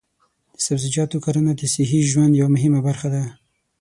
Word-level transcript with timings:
د 0.55 0.57
سبزیجاتو 0.65 1.17
کرنه 1.25 1.51
د 1.55 1.61
صحي 1.73 1.99
ژوند 2.11 2.33
یوه 2.41 2.51
مهمه 2.55 2.79
برخه 2.87 3.07
ده. 3.13 3.23